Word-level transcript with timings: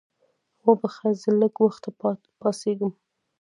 وبخښه 0.65 1.09
زه 1.21 1.29
لږ 1.39 1.55
وخته 1.63 1.89
پاڅېږم. 2.39 2.93